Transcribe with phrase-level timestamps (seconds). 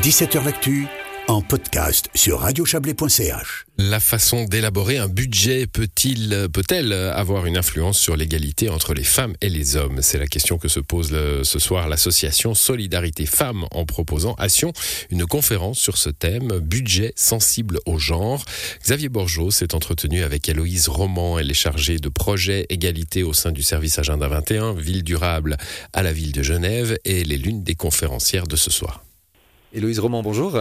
[0.00, 0.86] 17h L'actu
[1.28, 3.66] en podcast sur radiochablais.ch.
[3.78, 9.34] La façon d'élaborer un budget peut-il, peut-elle avoir une influence sur l'égalité entre les femmes
[9.42, 10.00] et les hommes?
[10.00, 11.10] C'est la question que se pose
[11.42, 14.72] ce soir l'association Solidarité Femmes en proposant à Sion
[15.10, 18.44] une conférence sur ce thème, budget sensible au genre.
[18.82, 21.38] Xavier Borgeot s'est entretenu avec Héloïse Roman.
[21.38, 25.58] Elle est chargée de projet égalité au sein du service Agenda 21, ville durable
[25.92, 29.04] à la ville de Genève et elle est l'une des conférencières de ce soir.
[29.74, 30.60] Héloïse Roman, bonjour.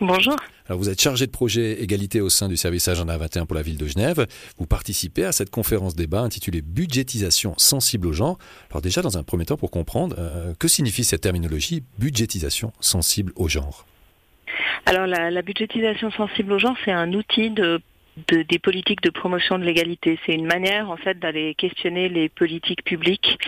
[0.00, 0.34] Bonjour.
[0.66, 3.62] Alors vous êtes chargé de projet égalité au sein du service Agenda 21 pour la
[3.62, 4.26] ville de Genève.
[4.58, 8.38] Vous participez à cette conférence débat intitulée Budgétisation sensible au genre.
[8.72, 13.32] Alors déjà, dans un premier temps, pour comprendre, euh, que signifie cette terminologie budgétisation sensible
[13.36, 13.86] au genre
[14.86, 17.80] Alors la, la budgétisation sensible au genre, c'est un outil de
[18.28, 20.18] des politiques de promotion de l'égalité.
[20.24, 23.38] C'est une manière en fait d'aller questionner les politiques publiques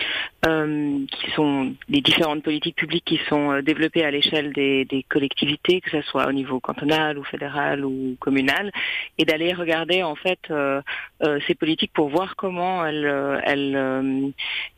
[0.45, 5.03] euh, qui sont les différentes politiques publiques qui sont euh, développées à l'échelle des, des,
[5.03, 8.71] collectivités, que ce soit au niveau cantonal ou fédéral ou communal,
[9.17, 10.81] et d'aller regarder en fait euh,
[11.23, 14.27] euh ces politiques pour voir comment elles, euh, elles, euh,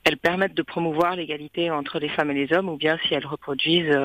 [0.03, 3.25] elles permettent de promouvoir l'égalité entre les femmes et les hommes, ou bien si elles
[3.25, 3.97] reproduisent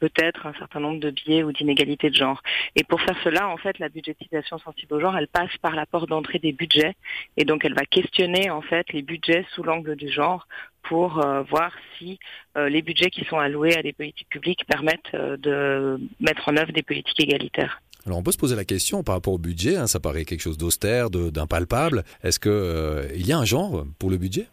[0.00, 2.42] peut-être un certain nombre de biais ou d'inégalités de genre.
[2.76, 5.86] Et pour faire cela, en fait, la budgétisation sensible au genre elle passe par la
[5.86, 6.94] porte d'entrée des budgets
[7.36, 10.46] et donc elle va questionner en fait les budgets sous l'angle du genre
[10.82, 12.18] pour euh, voir si
[12.56, 16.56] euh, les budgets qui sont alloués à des politiques publiques permettent euh, de mettre en
[16.56, 17.82] œuvre des politiques égalitaires.
[18.06, 20.40] Alors on peut se poser la question par rapport au budget, hein, ça paraît quelque
[20.40, 22.04] chose d'austère, d'impalpable.
[22.22, 24.46] Est-ce qu'il y a un genre pour le budget?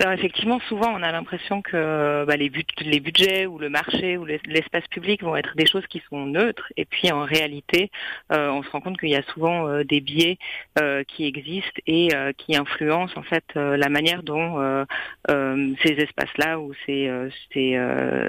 [0.00, 4.86] Alors effectivement, souvent on a l'impression que bah, les, budgets ou le marché ou l'espace
[4.88, 7.90] public vont être des choses qui sont neutres, et puis en réalité,
[8.32, 10.38] euh, on se rend compte qu'il y a souvent euh, des biais
[10.78, 14.84] euh, qui existent et qui influencent en fait la manière dont
[15.28, 17.08] ces espaces-là ou ces,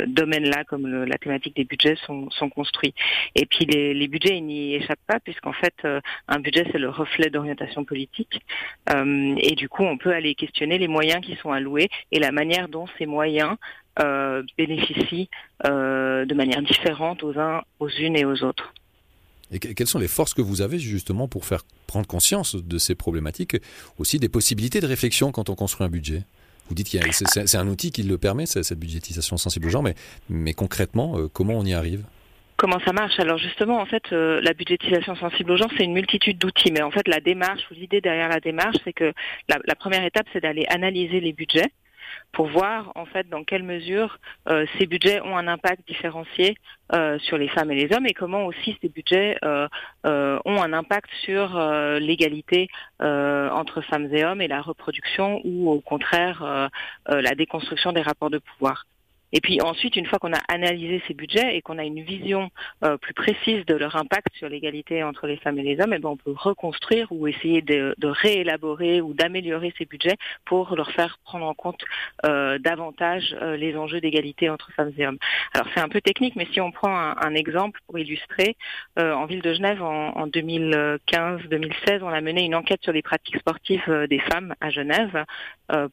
[0.07, 2.93] domaines-là, comme la thématique des budgets, sont, sont construits.
[3.35, 5.75] Et puis les, les budgets ils n'y échappent pas, puisqu'en fait
[6.27, 8.41] un budget c'est le reflet d'orientation politique,
[8.89, 12.67] et du coup on peut aller questionner les moyens qui sont alloués et la manière
[12.67, 13.55] dont ces moyens
[13.99, 15.29] euh, bénéficient
[15.65, 18.73] euh, de manière différente aux uns, aux unes et aux autres.
[19.51, 22.95] Et quelles sont les forces que vous avez justement pour faire prendre conscience de ces
[22.95, 23.57] problématiques,
[23.97, 26.23] aussi des possibilités de réflexion quand on construit un budget?
[26.69, 29.95] Vous dites que c'est un outil qui le permet, cette budgétisation sensible au genre, mais,
[30.29, 32.05] mais concrètement, euh, comment on y arrive?
[32.61, 35.93] Comment ça marche Alors justement, en fait, euh, la budgétisation sensible aux gens, c'est une
[35.93, 36.71] multitude d'outils.
[36.71, 39.13] Mais en fait, la démarche ou l'idée derrière la démarche, c'est que
[39.49, 41.71] la, première étape, c'est d'aller analyser les budgets
[42.33, 46.55] pour voir en fait dans quelle mesure euh, ces budgets ont un impact différencié
[46.93, 49.67] euh, sur les femmes et les hommes et comment aussi ces budgets euh,
[50.05, 52.69] euh ont un impact sur euh, l'égalité
[53.01, 56.69] euh, entre femmes et hommes et la reproduction ou au contraire
[57.07, 58.85] la déconstruction des rapports de pouvoir.
[59.33, 62.49] Et puis ensuite, une fois qu'on a analysé ces budgets et qu'on a une vision
[62.83, 65.97] euh, plus précise de leur impact sur l'égalité entre les femmes et les hommes, et
[65.97, 70.91] eh ben on peut reconstruire ou essayer de, réélaborer ou d'améliorer ces budgets pour leur
[70.91, 71.81] faire prendre en compte
[72.25, 75.17] euh, davantage euh, les enjeux d'égalité entre femmes et hommes.
[75.53, 78.57] Alors c'est un peu technique, mais si on prend un, exemple pour illustrer,
[78.97, 83.37] en ville de Genève en, en 2015-2016, on a mené une enquête sur les pratiques
[83.37, 85.25] sportives des femmes à Genève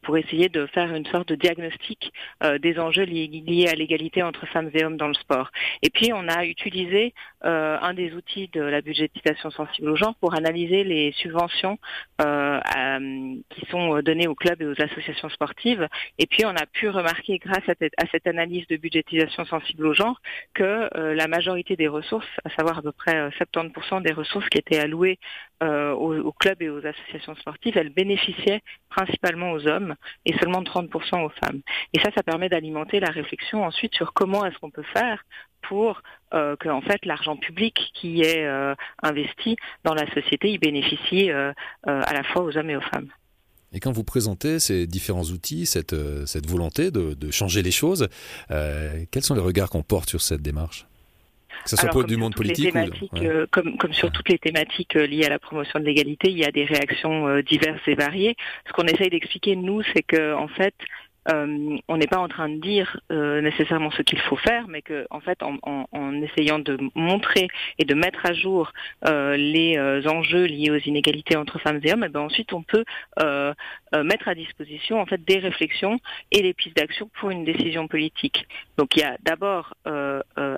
[0.03, 2.13] pour essayer de faire une sorte de diagnostic
[2.61, 5.51] des enjeux liés liées à l'égalité entre femmes et hommes dans le sport.
[5.83, 10.15] Et puis on a utilisé euh, un des outils de la budgétisation sensible au genre
[10.17, 11.79] pour analyser les subventions
[12.21, 15.89] euh, à, qui sont données aux clubs et aux associations sportives.
[16.19, 20.21] Et puis on a pu remarquer grâce à, cette analyse de budgétisation sensible au genre
[20.55, 24.49] que euh, la majorité des ressources, à savoir à peu près 70% euh, des ressources
[24.49, 25.19] qui étaient allouées
[25.63, 31.25] euh, aux, clubs et aux associations sportives, elles bénéficiaient principalement aux hommes et seulement 30%
[31.25, 31.61] aux femmes.
[31.95, 35.25] Et ça, ça permet d'alimenter la réflexion ensuite sur comment est-ce qu'on peut faire
[35.69, 36.03] pour
[36.35, 41.31] euh, que en fait l'argent public qui est euh, investi dans la société il bénéficie
[41.31, 41.53] euh,
[41.85, 43.09] à la fois aux hommes et aux femmes.
[43.73, 45.95] Et quand vous présentez ces différents outils, cette,
[46.27, 48.09] cette volonté de, de changer les choses,
[48.49, 50.87] quels sont les regards qu'on porte sur cette démarche?
[51.65, 52.79] Que ce soit Alors, du monde politique ou...
[52.79, 53.27] ouais.
[53.27, 56.39] euh, comme, comme sur toutes les thématiques euh, liées à la promotion de l'égalité, il
[56.39, 58.37] y a des réactions euh, diverses et variées.
[58.67, 60.75] Ce qu'on essaye d'expliquer, nous, c'est que en fait,
[61.31, 64.83] euh, on n'est pas en train de dire euh, nécessairement ce qu'il faut faire, mais
[64.83, 67.49] que en fait, en, en, en, essayant de montrer
[67.79, 68.73] et de mettre à jour
[69.07, 72.53] euh, les euh, enjeux liés aux inégalités entre femmes et hommes, et eh ben ensuite
[72.53, 72.85] on peut
[73.21, 73.53] euh,
[73.95, 75.99] euh, mettre à disposition en fait des réflexions
[76.33, 78.47] et des pistes d'action pour une décision politique.
[78.77, 79.75] Donc il y a d'abord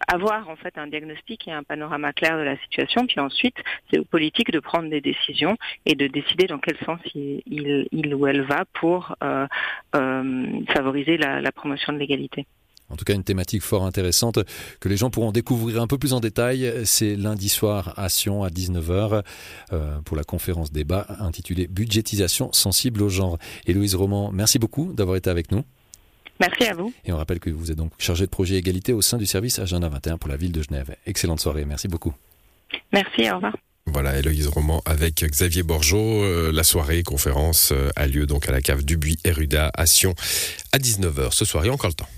[0.08, 3.56] avoir en fait un diagnostic et un panorama clair de la situation, puis ensuite
[3.90, 5.56] c'est aux politiques de prendre des décisions
[5.86, 9.16] et de décider dans quel sens il, il, il ou elle va pour
[10.66, 12.46] favoriser la, la promotion de l'égalité.
[12.90, 14.40] En tout cas, une thématique fort intéressante
[14.80, 16.72] que les gens pourront découvrir un peu plus en détail.
[16.84, 19.22] C'est lundi soir à Sion à 19h
[19.72, 23.38] euh, pour la conférence débat intitulée Budgétisation sensible au genre.
[23.66, 25.62] Héloïse Roman, merci beaucoup d'avoir été avec nous.
[26.40, 26.92] Merci à vous.
[27.04, 29.58] Et on rappelle que vous êtes donc chargé de projet égalité au sein du service
[29.58, 30.96] Agenda 21 pour la ville de Genève.
[31.06, 32.14] Excellente soirée, merci beaucoup.
[32.92, 33.54] Merci, au revoir.
[33.86, 36.22] Voilà, Héloïse Roman avec Xavier Borgeot.
[36.22, 40.14] Euh, la soirée conférence euh, a lieu donc à la cave Dubuis Eruda à Sion
[40.72, 41.64] à 19h ce soir.
[41.64, 42.08] Il y a encore le temps.